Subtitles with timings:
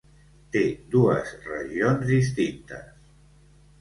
[0.55, 0.61] Té
[0.95, 2.91] dues regions distintes.